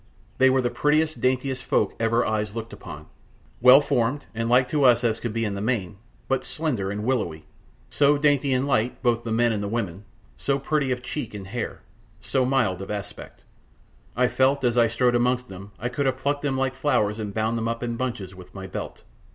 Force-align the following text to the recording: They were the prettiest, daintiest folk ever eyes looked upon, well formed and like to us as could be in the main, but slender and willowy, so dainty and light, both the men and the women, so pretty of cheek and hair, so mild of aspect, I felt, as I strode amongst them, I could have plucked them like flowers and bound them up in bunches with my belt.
They 0.39 0.49
were 0.49 0.63
the 0.63 0.71
prettiest, 0.71 1.21
daintiest 1.21 1.63
folk 1.63 1.93
ever 1.99 2.25
eyes 2.25 2.55
looked 2.55 2.73
upon, 2.73 3.05
well 3.61 3.81
formed 3.81 4.25
and 4.33 4.49
like 4.49 4.67
to 4.69 4.83
us 4.83 5.03
as 5.03 5.19
could 5.19 5.31
be 5.31 5.45
in 5.45 5.53
the 5.53 5.61
main, 5.61 5.97
but 6.27 6.43
slender 6.43 6.89
and 6.89 7.03
willowy, 7.03 7.45
so 7.91 8.17
dainty 8.17 8.51
and 8.51 8.65
light, 8.65 9.03
both 9.03 9.23
the 9.23 9.31
men 9.31 9.51
and 9.51 9.61
the 9.61 9.67
women, 9.67 10.03
so 10.37 10.57
pretty 10.57 10.91
of 10.91 11.03
cheek 11.03 11.35
and 11.35 11.45
hair, 11.45 11.83
so 12.19 12.45
mild 12.47 12.81
of 12.81 12.89
aspect, 12.89 13.43
I 14.15 14.27
felt, 14.27 14.63
as 14.63 14.75
I 14.75 14.87
strode 14.87 15.13
amongst 15.13 15.49
them, 15.49 15.71
I 15.77 15.87
could 15.87 16.07
have 16.07 16.17
plucked 16.17 16.41
them 16.41 16.57
like 16.57 16.73
flowers 16.73 17.19
and 17.19 17.31
bound 17.31 17.55
them 17.55 17.67
up 17.67 17.83
in 17.83 17.95
bunches 17.95 18.33
with 18.33 18.55
my 18.55 18.65
belt. 18.65 19.03